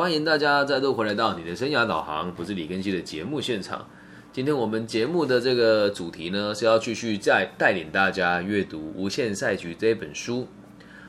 [0.00, 3.86] 欢迎大家再度回来到你的生涯导航，不是李根熙的节目现场。
[4.32, 10.48] 今天我们节目的这个主题呢，是要继续再带领大家阅读《无限赛局》这本书。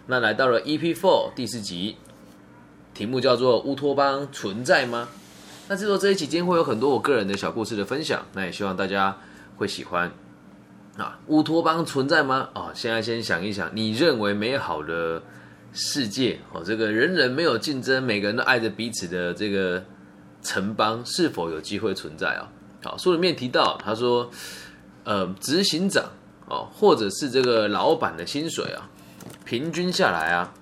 [0.08, 1.96] 那来到了 EP Four 第四集，
[2.94, 5.08] 题目叫做“乌托邦存在吗？”
[5.69, 9.17] 那制作这一期间会有很多我个人的小故事的分享，那也希望大家
[9.55, 10.12] 会喜欢。
[10.97, 12.49] 啊，乌托邦存在吗？
[12.51, 15.23] 啊，现在先想一想，你认为美好的
[15.74, 19.84] 世界哦，这个人人没有竞争，每个人都爱着彼此的这个
[20.41, 22.52] 城邦，是否有机会存在啊？
[22.84, 24.30] 好，书里面提到，他说，
[25.04, 26.04] 呃，执行长
[26.48, 28.90] 哦，或者是这个老板的薪水啊，
[29.46, 30.54] 平均下来啊，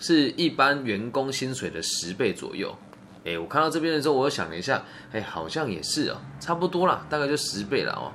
[0.00, 2.74] 是一般员工薪水的十倍左右。
[3.24, 8.10] 哎，我看到这边的时候，我又想了一下，哎，好像也是哦，差不多啦，大概就十倍了哦。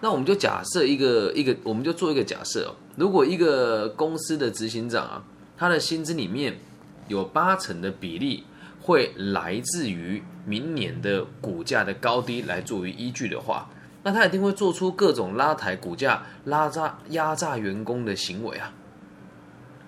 [0.00, 2.76] 那我们就假设一个一个，我们就做一个假设哦。
[2.94, 5.24] 如果一个公司的执行长啊，
[5.56, 6.58] 他的薪资里面
[7.08, 8.44] 有八成的比例
[8.80, 13.68] 会来自于明年的股价的高低来作为依据的话，
[14.02, 18.72] 那他一定会做出各种拉抬股价、拉榨压榨员工的行为啊，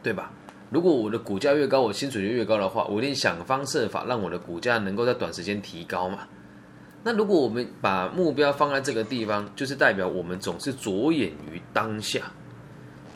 [0.02, 0.32] 对吧？
[0.70, 6.28] 如果我的股价越高，我薪水就越高的话，我一定想方设法让我的股价能够在短时间提高嘛。
[7.04, 12.32] 那如果我们把目标放在这个地方，就是代表我们总是着眼于当下，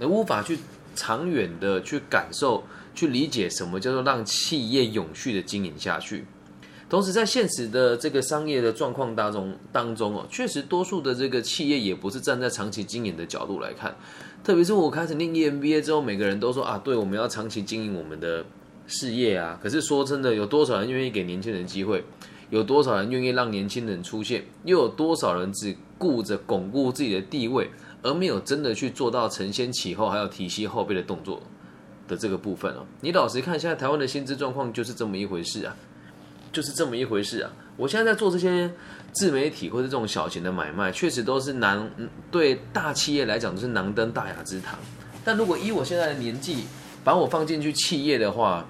[0.01, 0.59] 而无法去
[0.95, 6.25] 长远的去感受、去理解什么叫做让企业永续的经营下去。
[6.89, 13.97] 同时，在现实的这个商业的状况当中当中哦，确实多数的这个企业也不是站在长期经营的角度来看。
[14.45, 18.45] 特别是我开始念 EMBA 之后，每个人都说啊，对，我们要长期经营我们的
[18.87, 19.59] 事业啊。
[19.63, 22.05] 可是说真的，有多少人愿意给年轻人机会？
[22.51, 24.45] 有多少人愿意让年轻人出现？
[24.65, 27.71] 又有多少人只顾着巩固自己的地位，
[28.03, 31.41] 而没有真的去做到承先启后，还有提携后辈的动作
[32.09, 32.85] 的这个部分哦？
[33.03, 35.77] 你老实看，现在台湾的薪资状况就是这么一回事啊，
[36.53, 37.53] 就是这么一回事啊！
[37.77, 38.69] 我现在在做这些
[39.13, 41.89] 自媒体或者这种小型的买卖，确实都是难，
[42.33, 44.77] 对大企业来讲都是难登大雅之堂。
[45.25, 46.65] 但如果以我现在的年纪，
[47.05, 48.67] 把我放进去企业的话，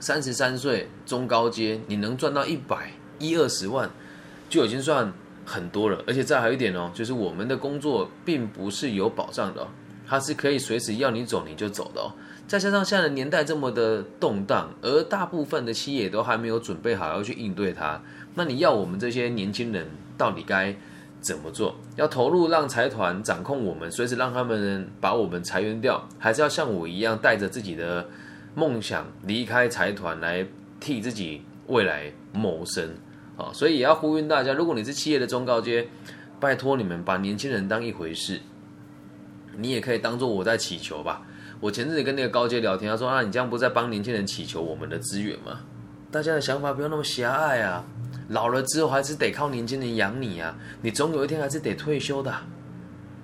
[0.00, 3.90] 三十三岁中高阶，你能赚到一百一二十万，
[4.50, 5.10] 就已经算
[5.44, 6.02] 很多了。
[6.06, 9.66] 而且再还有一点哦，就是我们的工作并不是有保障的，
[10.06, 12.12] 它是可以随时要你走你就走的哦。
[12.46, 18.00] 再加上现在的年代这么的动荡，而大部分的企业都还没有准备好要去应对它，
[18.34, 19.86] 那你要我们这些年轻人
[20.18, 20.74] 到底该
[21.20, 21.76] 怎么做？
[21.96, 28.06] 要投入让财团掌控我们，随时让他们把我们裁员掉，还是要像我一样带着自己的？
[28.54, 30.46] 梦想离开财团来
[30.78, 32.86] 替自己未来谋生
[33.36, 35.88] 啊，所以也要呼吁大家，如果你是企业的中高阶，
[36.38, 38.40] 拜托你们把年轻人当一回事，
[39.56, 41.22] 你也可以当做我在祈求吧。
[41.60, 45.60] 我前阵子跟那个高阶聊天，他说啊，你这样不在帮年轻人祈求我们的资源吗？
[46.10, 47.84] 大家的想法不要那么狭隘啊，
[48.28, 52.34] 老了之后还是得靠年轻人养你啊，你总有一天还是得退休的，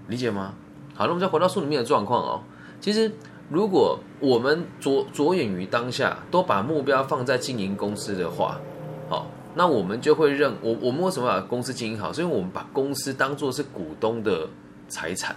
[0.08, 0.54] 理解吗？
[0.94, 2.42] 好，那我们再回到书里面的状况哦，
[2.80, 3.12] 其实。
[3.50, 8.60] 如果我们着着眼于当下，都把目标放在经营公司的话，
[9.08, 12.12] 好，那我们就会认我我们为什么把公司经营好？
[12.12, 14.48] 是因为我们把公司当做是股东的
[14.88, 15.34] 财产，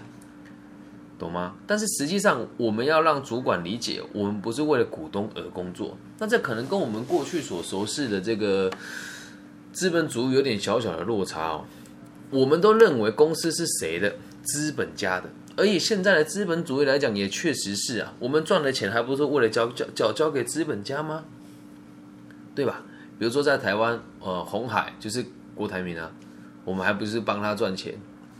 [1.18, 1.56] 懂吗？
[1.66, 5.98] 但是实际上，我们要让主管理解，我们不是为了股东而工作。
[6.20, 8.72] 那这可能跟我们过去所熟悉的这个
[9.74, 11.66] 资本主义有点小小的落差哦。
[12.30, 14.14] 我们都认为公司是谁的？
[14.44, 15.30] 资本家的。
[15.56, 21.26] 而以现在的资本主义来讲，也确实是啊，我们赚的钱还不是为了交交交交给资本家吗？
[22.54, 22.84] 对吧？
[23.22, 25.24] 比如说在台湾，呃，红海就是
[25.54, 26.12] 郭台铭啊，
[26.66, 27.94] 我们还不是帮他赚钱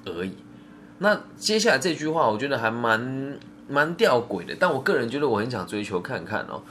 [0.08, 0.32] 而已。
[0.98, 3.38] 那接下来这句话，我觉得还蛮
[3.70, 6.64] 蛮吊诡的，但我个人觉得我很想追求看看哦。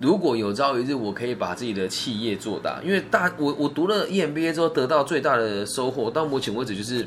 [0.00, 7.06] 如果有朝一日我可以把自己的企业做大，因为大我我读了 EMBA 之后得到最大的收获，到目前为止就是。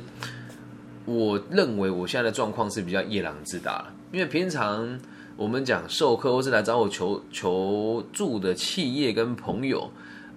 [1.07, 4.99] 我认为我现在的状况是比较夜郎自大了，因为平常
[5.37, 9.91] 我们讲授课或是来找我求求助的企业跟朋友，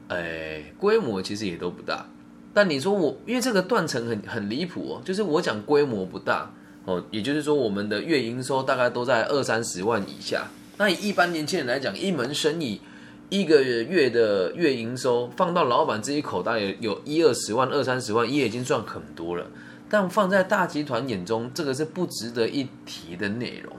[0.09, 2.07] 哎，规模其实也都不大。
[2.53, 6.51] 但你说我，因为这个断层很很离谱哦，就是我讲规模不大
[6.85, 10.49] 哦，也就是说我们的月营收大概都在二三十万以下。
[10.79, 12.81] 那以一般年轻人来讲，一门生意
[13.29, 19.47] 一个月的月营收放到老板自己口袋，有一二十万、二三十万，也已经赚很多了。
[19.91, 23.75] 但放在大集团眼中，这个是不值得一提的内容。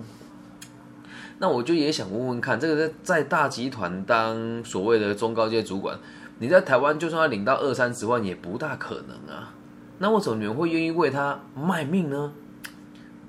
[1.40, 5.98] 那我就也想问问看，这个在在大集团当所谓的中高阶主管，
[6.40, 9.54] 你在台湾就算要领到二三十万，也不大可能啊。
[9.98, 12.32] 那为什么你们会愿意为他卖命呢？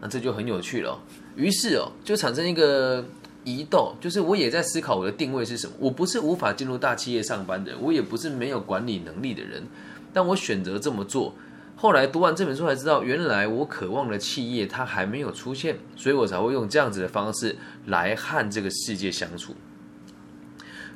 [0.00, 0.98] 那这就很有趣了。
[1.34, 3.04] 于是哦，就产生一个
[3.42, 5.72] 疑窦，就是我也在思考我的定位是什么。
[5.78, 9.64] 我不是无法进入大企业上班的人，我也不是没有管理能力的人，
[10.12, 11.34] 但我选择这么做。
[11.74, 17.56] 后来读完这本书才知道，原来我渴望的企业它还没有出现，所以我才会用这样子的方式
[17.86, 19.54] 来和这个世界相处。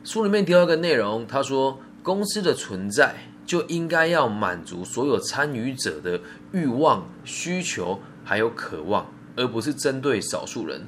[0.05, 3.15] 书里面提到一个内容，他说公司的存在
[3.47, 6.21] 就应该要满足所有参与者的
[6.53, 10.87] 欲望、需求还有渴望，而不是针对少数人。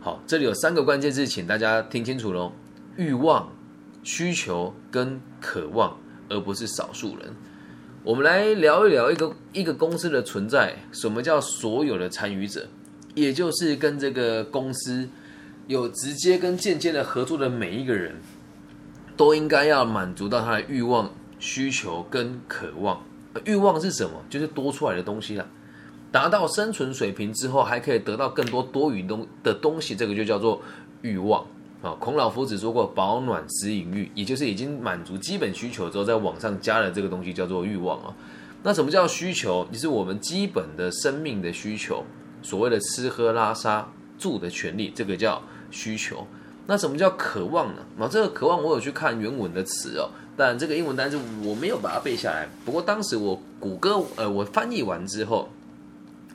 [0.00, 2.52] 好，这里有三个关键字，请大家听清楚喽：
[2.96, 3.52] 欲望、
[4.04, 5.98] 需求跟渴望，
[6.28, 7.34] 而不是少数人。
[8.04, 12.68] 我们来聊一聊一个一个公司的存在，什么叫所有的参与者，
[13.16, 15.08] 也就是跟这个公司
[15.66, 18.14] 有直接跟间接的合作的每一个人，
[19.16, 23.02] 都应该要满足到他的欲望、需求跟渴望。
[23.44, 24.12] 欲望是什么？
[24.30, 25.46] 就是多出来的东西啦。
[26.12, 30.62] 达到生存水平之后，还可以得到更多多余东的东西，这个就叫做
[31.02, 31.44] 欲望。
[31.82, 38.14] 啊，孔老夫子说过“保暖思淫欲”，也就是已经满足基本需求之后，在网上加了这个东西，叫做欲望啊。
[38.62, 39.66] 那什么叫需求？
[39.70, 42.04] 就是我们基本的生命的需求，
[42.40, 43.86] 所谓的吃喝拉撒
[44.16, 46.26] 住的权利，这个叫需求。
[46.66, 47.82] 那什么叫渴望呢？
[47.98, 52.48] 那，这个渴望我有去看原文的词哦，但这个英文单词我没有把它背下来。
[52.64, 55.48] 不过当时我谷歌呃，我翻译完之后，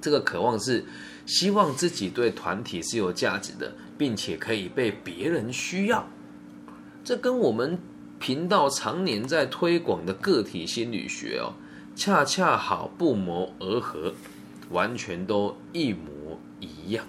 [0.01, 0.85] 这个渴望是
[1.25, 3.73] 希望自己对团体是有价值的。
[3.99, 6.07] 并且可以被别人需要，
[7.03, 7.77] 这跟我们
[8.17, 11.51] 频道常年在推广的个体心理学哦，
[11.97, 14.13] 恰恰好不谋而合，
[14.69, 17.03] 完全都一模一样。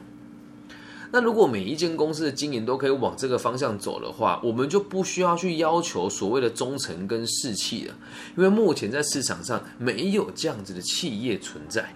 [1.13, 7.95] 那如果每一间公司的经营都可以往这个方向走的话，我们就不需要去要求所谓的忠诚跟士气了，
[8.37, 11.93] 因为目前在市场上没有这样子的企业存在。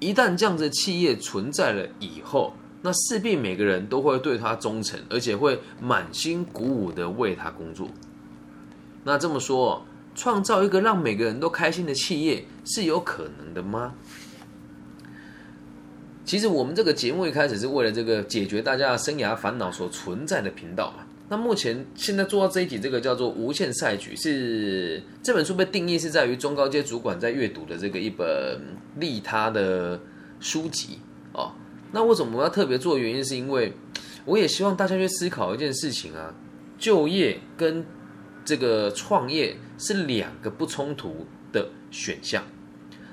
[0.00, 2.52] 一旦这样子的企业存在了以后，
[2.82, 7.88] 那势必每个人都会对他忠诚，而且会满心鼓舞的为他工作。
[9.04, 9.86] 那这么说，
[10.16, 13.94] 创造一个让每个人都开心的企业是有可能的吗？
[16.24, 21.04] 其实我们这个节目一开始是为了这个解决大家生涯烦恼所存在的频道嘛。
[21.28, 28.26] 那目前现在做到这一集，这个叫做《无限赛局》，是这本书被定义是在于中高阶主管在阅读的这个一本
[28.96, 29.98] 利他的
[30.40, 30.98] 书籍
[31.32, 31.52] 哦。
[31.90, 32.98] 那为什么我要特别做？
[32.98, 33.72] 原因是因为，
[34.24, 36.34] 我也希望大家去思考一件事情啊，
[36.78, 37.84] 就业跟
[38.44, 42.44] 这个创业是两个不冲突的选项。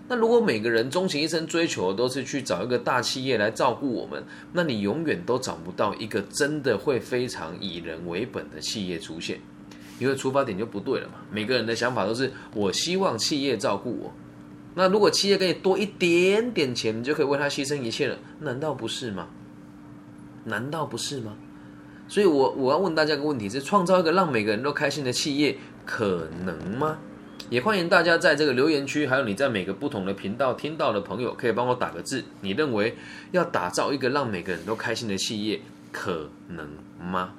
[0.10, 4.22] 那如果每个人终其一生追求都是去找一个大企业来照顾我们，
[4.52, 9.40] 那你永远都找不到一个真的会非常以人为本的企业出现，
[10.00, 11.20] 因为出发点就不对了嘛。
[11.32, 14.12] 每个人的想法都是我希望企业照顾我。
[14.74, 19.28] 那如果企业给你多一点点钱，你就可以为他牺牲一切了，难道不是吗？
[20.46, 21.36] 难道不是吗？
[22.08, 26.98] 所以，我我要问大家个问题：是创造一个让每个人都开心的企业，可能吗？
[27.50, 32.24] 也欢迎大家在这个留言区，还有你在每个不同的频道听到的朋友，可以帮我打个字。
[32.42, 32.96] 你认为
[33.32, 36.68] 要打造一个让每个人都开心的企业，可能
[37.02, 37.34] 吗？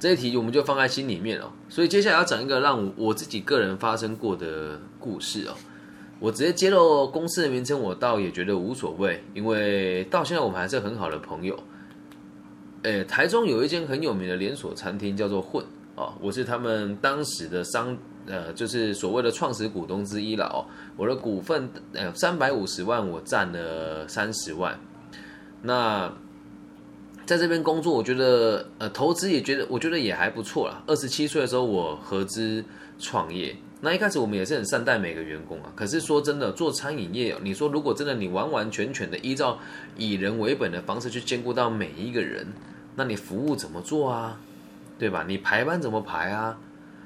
[0.00, 1.50] 这一题我们就放在心里面哦。
[1.68, 5.54] 所以接下来要讲一个让我自己个人发生过的故事哦。
[6.20, 11.58] 我直接揭露公司的名称，我倒也觉得无所谓，因为到现在我们还是很好的朋友。
[12.82, 15.64] 诶，台中有一间很有名的连锁餐厅叫做混
[15.96, 20.64] 哦，我是他们当时的商呃，就是所谓的创始股东之一了哦。
[20.96, 24.78] 我的股份呃三百五十万，我占了三十万。
[25.62, 26.12] 那
[27.26, 30.82] 在这边工作，我觉得呃，投资也觉得，我觉得也还不错啦。
[30.86, 32.64] 二十七岁的时候，我合资
[32.98, 33.56] 创业。
[33.80, 35.72] 那一开始我们也是很善待每个员工啊。
[35.74, 39.58] 可是说真的，做餐饮业，你说如果真的你完完全全的依照
[39.96, 42.46] 以人为本的方式去兼顾到每一个人，
[42.96, 44.38] 那你服务怎么做啊？
[44.98, 45.24] 对吧？
[45.26, 46.56] 你排班怎么排啊？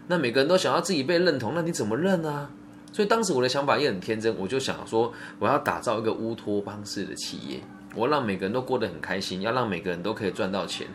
[0.09, 2.51] 那每个人都想要自己被认同，那你怎么认啊？
[2.93, 7.61] 所以当时我的想法也很天真，我就想说，我要打造一个乌托邦式的企业。
[7.95, 10.87] 我让每个人都过得很开心，要让每个人都可以赚到钱。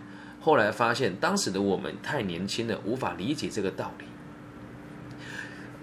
[0.42, 4.06] 后来发现，当时的我们太年轻了，无法理解这个道理。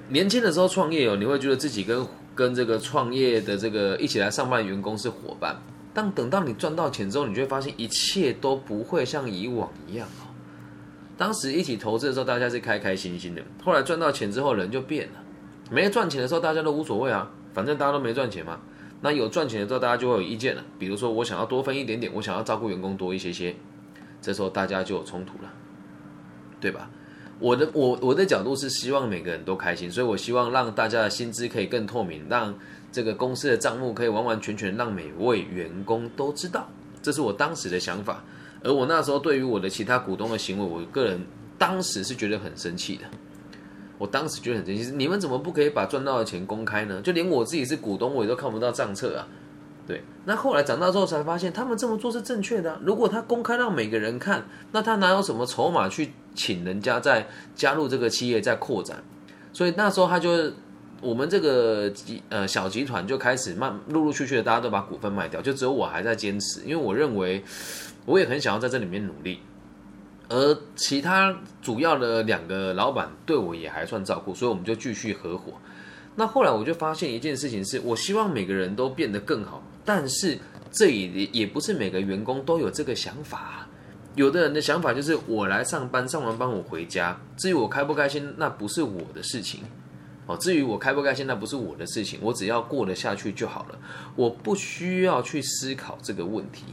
[0.08, 5.56] 年轻的时候创业哦，你会觉得自己跟跟这个创业的这个一起来上班的员工是伙伴。
[5.92, 10.29] 但等到你赚到钱之后，你就会发现一切都不会像以往一样哦。
[11.20, 13.42] 当时一起投资的时候，大家是开开心心的。
[13.62, 15.22] 后来赚到钱之后，人就变了。
[15.70, 18.58] 没赚钱的时候，大家都无所谓啊，反正大家都没赚钱嘛。
[19.02, 20.64] 那有赚钱的时候，大家就会有意见了。
[20.78, 23.54] 比如说，我想要多分一点点，我想要照顾员工多一些些，
[24.22, 25.52] 这时候大家就有冲突了，
[26.58, 26.88] 对吧？
[27.38, 32.58] 我的我我的角度是希望每个人都开心，所以我希望让大家的薪资可以更透明，让
[32.90, 36.66] 这个公司的账目可以完完全全让每位员工都知道，
[37.02, 38.24] 这是我当时的想法。
[38.62, 41.20] 而我那时候对于我的其他股东的行为，我个人
[41.58, 43.04] 当时是觉得很生气的。
[43.98, 47.00] 我当时觉得很生气，你们怎么不可以把赚到的钱公开呢？
[47.02, 49.28] 就连我自己是股东，我也都看不到账册啊。
[49.86, 52.78] 对，那后来长大之后才发现，他们这么做是正确的。
[52.84, 59.02] 如果他公开让每个人看，那他哪有什么筹码去请人家再加入这个企业再扩展？
[59.52, 60.52] 所以那时候他就，
[61.00, 67.42] 我们这个集呃小集团就开始慢陆陆续续的大家都把股份卖掉，就只有我还在坚持，因为我认为
[68.04, 69.40] 我也很想要在这里面努力，
[70.28, 75.54] 而其他主要的两个老板对我也还算照顾，所以我们就继续合伙。
[76.16, 79.62] 那后来我就发现一件事情，是我希望每个人都变得更好。
[79.84, 80.38] 但是
[80.70, 83.66] 这也也不是每个员工都有这个想法，
[84.16, 89.60] 有的人的想法就是我来上班，上完班我回家，至于我开不开心，那不是我的事情，
[90.30, 93.78] 哦，至于我开不开心，那不是我的事情，我只要过得下去就好了，
[94.14, 96.64] 我不需要去思考这个问题，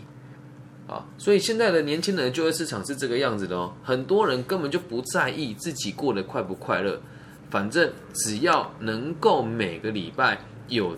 [0.88, 7.02] 啊，所以现在的年轻人就业市场是这个样子的哦，很多人根本就不在意自己过得快不快乐，
[7.50, 10.96] 反正只要能够每个礼拜有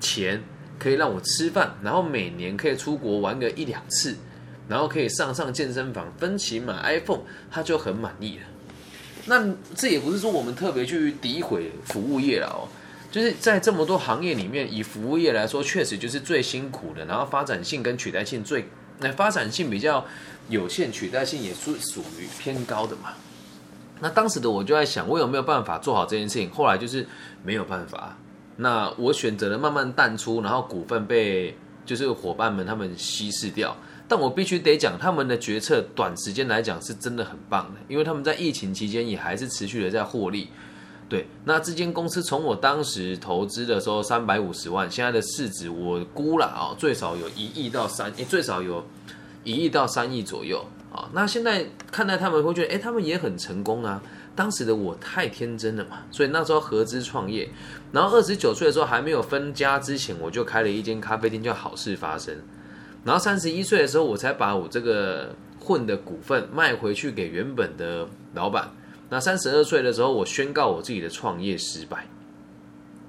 [0.00, 0.42] 钱。
[0.80, 4.16] 可以让我吃饭，然后每年可以出国玩个一两次，
[4.66, 8.44] 然后可以上上健身房，分期买 iPhone，他就很满意了。
[9.26, 12.68] 那这也不是说我们特别去诋毁服务业了哦，
[13.10, 20.04] 就是在这么多行业里面，以服务业来说，确实就是最辛苦的，然后发展性跟取代性最，那发展性比较
[20.48, 23.10] 有限，取代性也是属于偏高的嘛。
[24.00, 26.50] 那当时的我就在想，我有没有办法做好这件事情？
[26.50, 27.06] 后来就是
[27.44, 28.16] 没有办法。
[28.56, 31.56] 那我选择了慢慢淡出，然后股份被
[31.90, 33.76] 就是伙伴们他们稀释掉。
[34.06, 40.48] 但我必须得讲，他们的决策短时间来讲是真的很棒的，因为他们在疫情期间也还是持续的在获利。
[41.08, 48.86] 对，那这间公司从我当时投资的时候三百五十万，现在的市值我估了啊，最少有一亿到三，最少有
[49.42, 51.10] 一亿到三亿左右啊。
[51.12, 54.00] 那现在看待他们会觉得，哎，他们也很成功啊。
[54.40, 57.46] 当时的我太天真了嘛，所以那时候合资创业，
[57.92, 62.34] 然后二十九岁的时候还没有分家之前，我就开了一间咖啡店，叫好事发生。
[63.04, 68.70] 然后三十一岁的时候，我才把我这个混的股份卖回去给原本的老板。
[69.10, 72.06] 那三十二岁的时候，我宣告我自己的创业失败。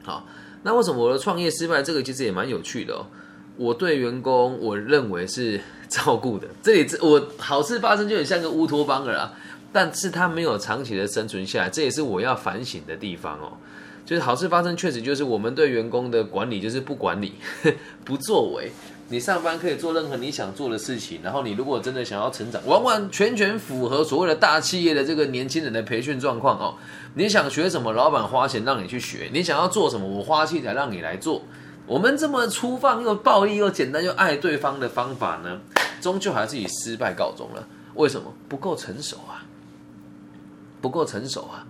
[0.03, 0.27] 好，
[0.63, 1.81] 那为什么我的创业失败？
[1.81, 3.07] 这个其实也蛮有趣的哦。
[3.55, 6.49] 我对员工，我认为是照顾的。
[6.61, 9.33] 这里我好事发生就很像个乌托邦了啦。
[9.71, 13.53] 但是他没有长期的生存下来，这也是我要反省的地方哦。
[14.05, 17.33] 就是好事发生，确实就是我们对员工的管理就是不管理、
[18.03, 18.71] 不作为。
[19.09, 26.75] 你上班可以做任何你想做的事情，然后你如果真的想要成长，完完全全符合所谓的大企业的这个年轻人的培训状况哦。
[27.15, 31.41] 你想学什么，老板花钱让你去学；你想要做什么，我花器材让你来做。
[31.85, 35.59] 我们这么粗放又暴力又简单又爱对方的方法呢，
[36.01, 37.67] 终究还是以失败告终了。
[37.95, 38.33] 为什么？
[38.47, 39.43] 不够成熟啊。
[40.81, 41.65] 不够成熟啊！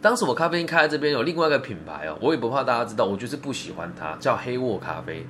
[0.00, 5.26] 当时我咖啡厅开在这边有另外一个品牌哦，我也不怕大家知道，我就是不喜欢它，叫黑沃咖啡。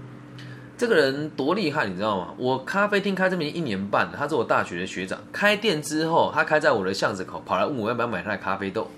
[0.79, 2.35] 这个人多厉害，你知道吗？
[2.37, 5.19] 我咖啡厅开这边一年半，他是我大学的学长。
[5.31, 8.91] 开店之后，他开在我的巷子口，跑来问我要不要买他的咖啡豆。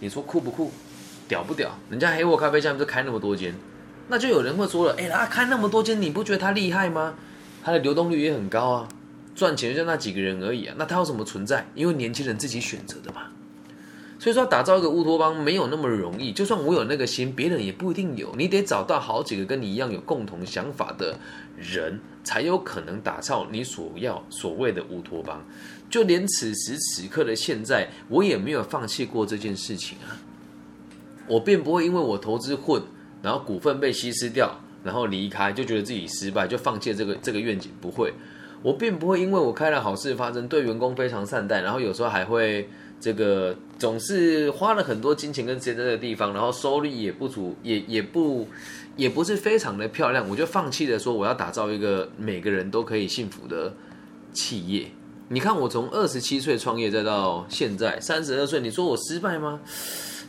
[0.00, 0.72] 你说酷不酷？
[1.28, 1.70] 屌不屌？
[1.88, 3.54] 人家黑沃咖啡下面就开那么多间，
[4.08, 7.14] 那就有人会说了：哎，他开那么多间，你不觉得他厉害吗？
[7.62, 8.88] 他的流动率也很高啊。
[9.34, 11.66] 赚钱就那几个人而已啊，那他有什么存在？
[11.74, 13.22] 因为年轻人自己选择的嘛。
[14.18, 16.30] 所以说，打造一个乌托邦没有那么容易。
[16.30, 18.32] 就算我有那个心，别人也不一定有。
[18.36, 21.18] 你得找到好几个跟你一样有共同想法的
[21.56, 25.44] 人，才有可能打造你所要所谓的乌托邦。
[25.90, 30.14] 就连此时此刻的现在，我也没有放弃过这件事情啊。
[31.26, 32.80] 我并不会因为我投资混，
[33.22, 37.72] 然后股份被稀释掉，然后离开，就觉得自己失败，就放弃这个这个愿景。
[37.80, 38.14] 不会。
[38.62, 42.68] 我并不会因为我开了好事发生，对员工非常善待，然后有时候还会
[43.00, 48.46] 这个总是花了很多金钱跟时间在这个地方，然后收入也不足，也也不
[48.96, 53.74] 也不是非常的漂亮，我就放弃了说我要打造一个每个人都可以幸福的
[54.32, 54.86] 企业。
[55.28, 59.60] 你看我从二十七岁创业再到现在三十二岁，你说我失败吗？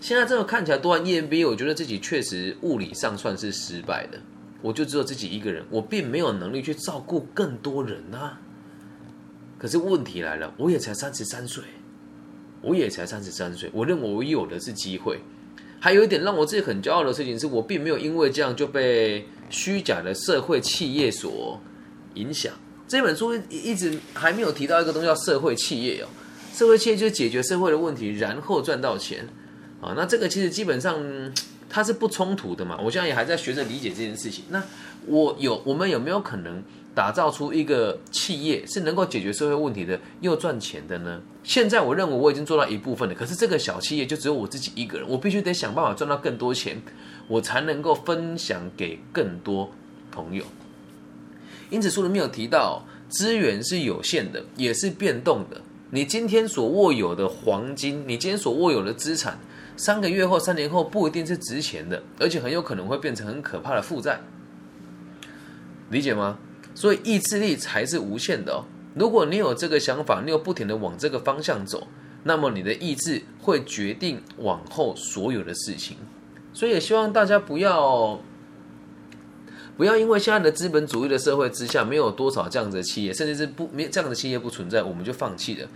[0.02, 4.18] 现在这个看起来读完 EMBA，我觉得自己确实物理上算是失败的。
[4.64, 8.38] 我就只有自己一个人，我并没有能力去照顾更多人呐。
[9.60, 11.62] 可是问题来了，我也才三十三岁，
[12.62, 15.20] 我也才三十三岁，我认为我有的是机会。
[15.82, 21.60] 还有一点让我自己很骄傲的事情，是我并没有因为这样就被虚假的社会企业所
[22.14, 22.54] 影响。
[22.88, 26.08] 这本书一直还没有提到一个东西叫社会企业哦，
[26.54, 29.28] 社会企业就是解决社会的问题，然后赚到钱
[29.82, 29.94] 啊。
[29.98, 31.04] 那这个其实基本上。
[31.74, 32.78] 它是不冲突的嘛？
[32.80, 34.46] 我现在也还在学着理解这件事情。
[34.50, 34.64] 那
[35.08, 36.62] 我有，我们有没有可能
[36.94, 41.20] 打造出一个企业是能够解决社会问题的，又赚钱的呢？
[41.44, 46.80] 现在我认为我已经做到一部分了，可是这个小企业就只有我自己一个人，我必须得想办法赚到更多钱，
[47.28, 49.72] 我才能够分享给更多
[50.12, 50.44] 朋友。
[51.72, 55.60] 因此书里面有提到，资源是有限的，也是变动的。
[55.90, 59.40] 你今天所握有的黄金，你今天所握有的资产，
[59.76, 64.20] 三个月后、三年后不一定是值钱的，而且很有可能会变成很可怕的负债。
[65.90, 66.38] 理解吗？
[66.76, 68.66] 所以意志力才是无限的哦。
[68.96, 71.88] 如果你有这个想法，你又不停的往这个方向走，
[72.24, 75.98] 那么你的意志会决定往后所有的事情。
[76.54, 78.20] 所以也希望大家不要
[79.76, 85.68] 不要因为现在的资本主义的社会之下，没有多少这样子的企业，甚至是不没这样的企业不存在，我们就放弃了。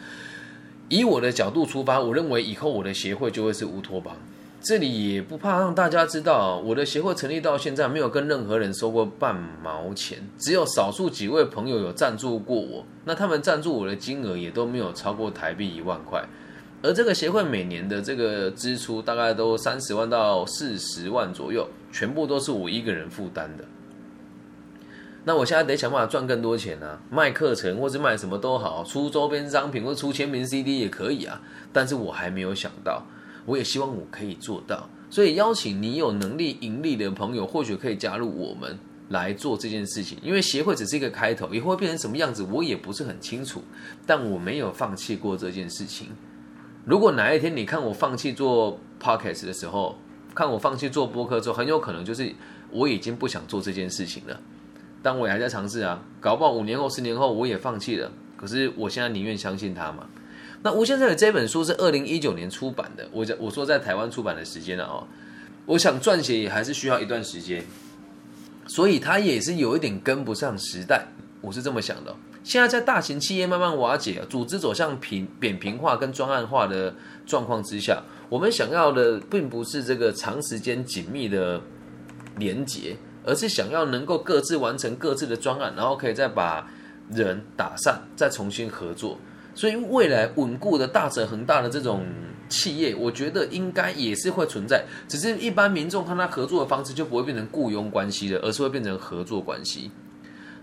[0.90, 4.16] 以我的角度出发，我认为以后我的协会就会是乌托邦。
[4.60, 16.22] 这里也不怕让大家知道，我的协会成立到现在没有跟任何人收过半毛钱，只有少数几位朋友有赞助过我，那他们赞助我的金额也都没有超过台币一万块，
[16.82, 23.64] 而这个协会每年的这个支出大概都三十万到四十万左右，全部都是我一个人负担的。
[25.28, 31.42] 那我现在得想办法赚更多钱啊，卖课程或是卖什么都好，出周边商品或出签名 CD 也可以啊，
[31.74, 33.04] 但是我还没有想到。
[33.46, 38.80] 我也希望我可以做到，所以邀请你有能力盈利的朋友，或许可以加入我们
[39.10, 40.18] 来做这件事情。
[40.24, 43.62] 因为协会只是一个开头，以后会变成什么样子，我也不是很清楚。
[44.06, 46.08] 但我没有放弃过这件事情。
[46.86, 49.98] 如果哪一天你看我放弃做 podcast 的时候，
[50.34, 52.34] 看我放弃做播客之后，很有可能就是
[52.72, 54.40] 我已经不想做这件事情了。
[55.02, 58.12] 但我也还在尝试啊，搞不好五年后、十年后我也放弃了。
[58.36, 60.08] 可是我现在宁愿相信他嘛。
[60.64, 65.08] 那吴先生的这本书是二零一九年出版的，我在我说在台湾出版的时间了哦，
[65.66, 67.64] 我想撰写也还是需要一段时间，
[68.68, 71.08] 所以他也是有一点跟不上时代，
[71.42, 72.16] 我是这么想的。
[72.44, 81.62] 现在在大型企业慢慢瓦解、组织走向平扁平化跟专案化的状况之下，我们想要的并不是这个长时间紧密的
[82.38, 82.96] 连结，
[83.28, 86.66] 而是想要能够各自完成各自的专案，然后可以再把
[87.12, 89.20] 人打散，再重新合作。
[89.54, 92.06] 所以未来稳固的大成恒大的这种
[92.48, 99.92] 企业，我觉得应该也是会存在，只是一般民众和他合作的方式就不会变成雇佣关系了，而是会变成合作关系。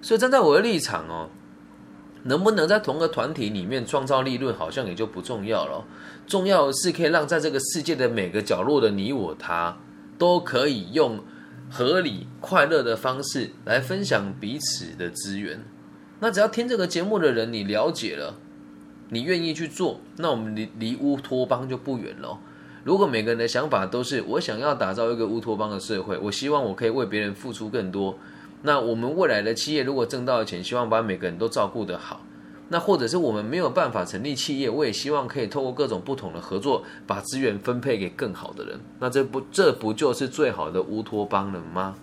[0.01, 1.29] 所以站在我的立场哦，
[2.23, 5.85] 能不能在同个团体里面创造利润，好像也就不重要了。
[6.27, 9.77] 重要的是可以让在这个世界的每个角落的你我他，
[10.17, 11.19] 都可以用
[11.77, 15.65] 合理快乐的方式来分享彼此的资源。
[16.21, 18.37] 那只要听这个节目的人，你了解了。
[19.09, 22.39] 你愿意去做，那我们离离乌托邦就不远了。
[22.85, 28.17] 如果每个人的想法都是我想要打造一个乌托邦的社会，我希望我可以为别人付出更多，
[28.63, 32.25] 那我们未来的企业如果挣到的钱，希望把每个人都照顾得好。
[32.69, 38.81] 那或者是我们没有办法成立企业，我也希望可以透过各种不同的合作，把资源分配给更好的人。
[39.01, 41.95] 那这不这不就是最好的乌托邦了吗？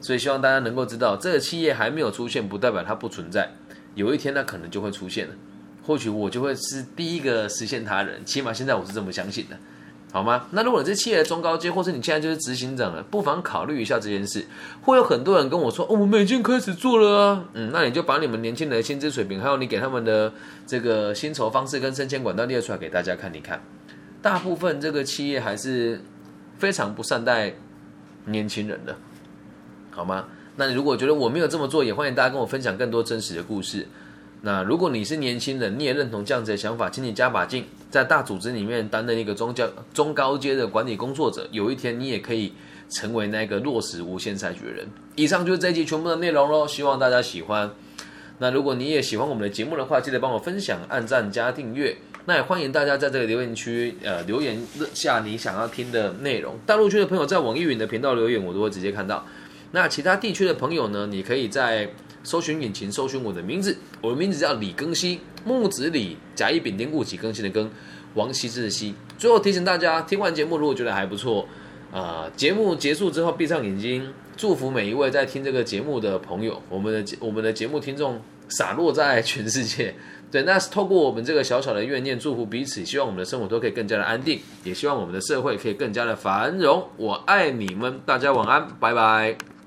[0.00, 3.52] 所以希望大家能够知道，这个企业还没有出现，不代表它不存在。
[3.94, 5.34] 有一天，它可能就会出现了。
[5.84, 9.58] 或许我就会是第一个实现他人，起码现在我是这么相信的，
[10.10, 10.46] 好吗？
[10.52, 14.46] 那如果你是企业的中高阶，或是你现在就是执行长了，不妨考虑一下这件事。
[14.80, 20.32] 会有很多人跟我说：“哦，我们已经开始做了啊。”嗯，那你就把你们年轻人的薪资水平，还有你给他们的
[20.66, 23.62] 这个薪酬方式跟升迁管道列出来给大家看一看。
[24.22, 26.00] 大部分这个企业还是
[26.56, 27.54] 非常不善待
[28.24, 28.96] 年轻人的，
[29.90, 30.24] 好吗？
[30.56, 33.86] 那你如果觉得我没有这么做，也欢迎大家跟我分享更多真实的故事。
[34.40, 41.48] 那如果你是年轻人，你也认同这样子的想法，请你加把劲，在大组织里面担任一个中教中高阶的管理工作者。
[41.50, 42.52] 有一天，你也可以
[42.90, 44.86] 成为那个落实无限赛局的人。
[45.16, 47.70] 以上就是这一集全部的内容喽，希望大家喜欢。
[48.38, 51.96] 那如果你也喜欢我们的节目的话，记得帮我分享、按赞、加订阅。
[52.26, 54.60] 那也欢迎大家在这个留言区呃留言
[54.92, 56.56] 下你想要听的内容。
[56.66, 59.26] 大陆区的朋友在网易云的频道留言，我都会直接看到。
[59.72, 61.90] 那其他地区的朋友呢，你可以在。
[62.24, 65.18] 搜寻引擎，搜寻我的名字，我的名字叫李更新，
[65.48, 67.70] 木子李，甲乙丙丁戊己更新的更，
[68.14, 68.94] 王羲之的羲。
[69.16, 71.46] 最后提醒大家，听完节目如果觉得还不错，
[71.90, 79.94] 啊，节目结束之后闭上眼睛，祝福每一位在听这个节目的朋友，我们的我们的节目听众洒落在全世界。
[80.30, 86.86] 对，那是透过我们这个小小的怨念，祝福彼此，希望我们的生活都可以更加的安定，也希望我们的社会可以更加的繁荣。
[86.98, 89.57] 我爱你们，大家晚安，拜拜。